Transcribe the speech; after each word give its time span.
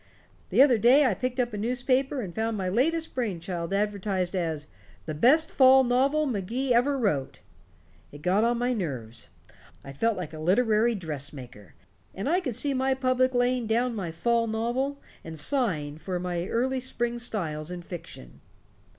The 0.49 0.63
other 0.63 0.79
day 0.79 1.05
I 1.05 1.13
picked 1.13 1.39
up 1.39 1.53
a 1.53 1.59
newspaper 1.59 2.21
and 2.21 2.33
found 2.33 2.57
my 2.57 2.69
latest 2.69 3.13
brain 3.13 3.39
child 3.39 3.71
advertised 3.71 4.35
as 4.35 4.65
'the 5.05 5.13
best 5.13 5.51
fall 5.51 5.83
novel 5.83 6.25
Magee 6.25 6.73
ever 6.73 6.97
wrote'. 6.97 7.39
It 8.11 8.23
got 8.23 8.43
on 8.43 8.57
my 8.57 8.73
nerves 8.73 9.29
I 9.83 9.93
felt 9.93 10.17
like 10.17 10.33
a 10.33 10.39
literary 10.39 10.95
dressmaker, 10.95 11.75
and 12.15 12.27
I 12.27 12.39
could 12.39 12.55
see 12.55 12.73
my 12.73 12.95
public 12.95 13.35
laying 13.35 13.67
down 13.67 13.93
my 13.93 14.09
fall 14.09 14.47
novel 14.47 14.99
and 15.23 15.37
sighing 15.37 15.99
for 15.99 16.17
my 16.19 16.47
early 16.47 16.81
spring 16.81 17.19
styles 17.19 17.69
in 17.69 17.83
fiction. 17.83 18.41